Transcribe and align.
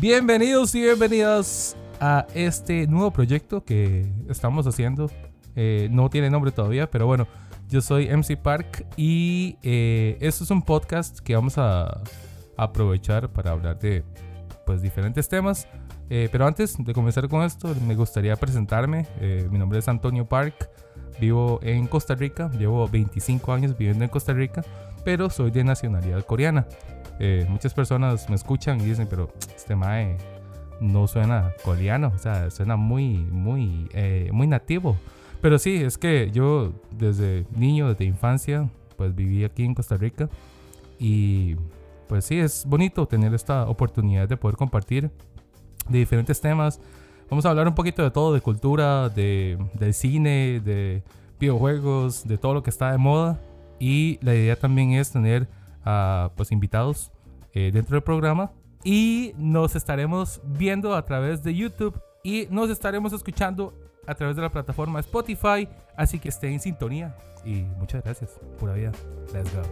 Bienvenidos 0.00 0.74
y 0.74 0.80
bienvenidas 0.80 1.76
a 2.00 2.26
este 2.32 2.86
nuevo 2.86 3.10
proyecto 3.10 3.62
que 3.62 4.10
estamos 4.30 4.66
haciendo. 4.66 5.10
Eh, 5.56 5.88
no 5.90 6.08
tiene 6.08 6.30
nombre 6.30 6.52
todavía, 6.52 6.90
pero 6.90 7.06
bueno, 7.06 7.28
yo 7.68 7.82
soy 7.82 8.08
MC 8.08 8.38
Park 8.38 8.86
y 8.96 9.58
eh, 9.62 10.16
esto 10.22 10.44
es 10.44 10.50
un 10.50 10.62
podcast 10.62 11.18
que 11.18 11.34
vamos 11.34 11.58
a 11.58 12.00
aprovechar 12.56 13.30
para 13.30 13.50
hablar 13.50 13.78
de 13.78 14.02
pues 14.64 14.80
diferentes 14.80 15.28
temas. 15.28 15.68
Eh, 16.08 16.28
pero 16.32 16.44
antes 16.44 16.76
de 16.76 16.92
comenzar 16.92 17.28
con 17.28 17.42
esto, 17.42 17.72
me 17.86 17.94
gustaría 17.94 18.34
presentarme. 18.36 19.06
Eh, 19.20 19.46
mi 19.50 19.58
nombre 19.58 19.78
es 19.78 19.86
Antonio 19.86 20.26
Park, 20.26 20.70
vivo 21.20 21.60
en 21.62 21.86
Costa 21.86 22.14
Rica, 22.14 22.50
llevo 22.58 22.88
25 22.88 23.52
años 23.52 23.76
viviendo 23.76 24.04
en 24.04 24.10
Costa 24.10 24.32
Rica, 24.32 24.64
pero 25.04 25.30
soy 25.30 25.50
de 25.50 25.64
nacionalidad 25.64 26.24
coreana. 26.24 26.66
Eh, 27.18 27.46
muchas 27.48 27.74
personas 27.74 28.28
me 28.28 28.36
escuchan 28.36 28.80
y 28.80 28.84
dicen, 28.84 29.06
pero 29.08 29.30
este 29.54 29.76
mae 29.76 30.16
no 30.80 31.06
suena 31.06 31.52
coreano, 31.62 32.12
o 32.14 32.18
sea, 32.18 32.50
suena 32.50 32.76
muy, 32.76 33.18
muy, 33.18 33.88
muy 34.32 34.46
nativo. 34.46 34.96
Pero 35.40 35.58
sí, 35.58 35.76
es 35.76 35.98
que 35.98 36.30
yo 36.32 36.72
desde 36.90 37.46
niño, 37.54 37.88
desde 37.88 38.04
infancia, 38.04 38.68
pues 38.96 39.14
viví 39.14 39.44
aquí 39.44 39.64
en 39.64 39.74
Costa 39.74 39.96
Rica 39.96 40.28
y 40.98 41.56
pues 42.08 42.26
sí, 42.26 42.38
es 42.38 42.66
bonito 42.66 43.06
tener 43.06 43.32
esta 43.34 43.68
oportunidad 43.68 44.28
de 44.28 44.36
poder 44.36 44.56
compartir 44.56 45.10
de 45.88 45.98
diferentes 45.98 46.40
temas. 46.40 46.80
Vamos 47.30 47.46
a 47.46 47.50
hablar 47.50 47.68
un 47.68 47.76
poquito 47.76 48.02
de 48.02 48.10
todo, 48.10 48.34
de 48.34 48.40
cultura, 48.40 49.08
de, 49.08 49.56
del 49.74 49.94
cine, 49.94 50.60
de 50.60 51.04
videojuegos, 51.38 52.26
de 52.26 52.36
todo 52.38 52.54
lo 52.54 52.62
que 52.64 52.70
está 52.70 52.90
de 52.90 52.98
moda. 52.98 53.38
Y 53.78 54.18
la 54.20 54.34
idea 54.34 54.56
también 54.56 54.92
es 54.92 55.12
tener 55.12 55.48
a 55.84 56.32
pues, 56.36 56.50
invitados 56.50 57.12
eh, 57.54 57.70
dentro 57.72 57.94
del 57.94 58.02
programa. 58.02 58.50
Y 58.82 59.32
nos 59.38 59.76
estaremos 59.76 60.40
viendo 60.44 60.94
a 60.94 61.04
través 61.04 61.44
de 61.44 61.54
YouTube 61.54 62.00
y 62.24 62.48
nos 62.50 62.68
estaremos 62.68 63.12
escuchando 63.12 63.74
a 64.08 64.14
través 64.14 64.34
de 64.34 64.42
la 64.42 64.50
plataforma 64.50 64.98
Spotify. 64.98 65.68
Así 65.96 66.18
que 66.18 66.30
estén 66.30 66.54
en 66.54 66.60
sintonía. 66.60 67.16
Y 67.44 67.62
muchas 67.78 68.02
gracias. 68.02 68.40
Pura 68.58 68.74
vida. 68.74 68.90
Let's 69.32 69.54
go. 69.54 69.62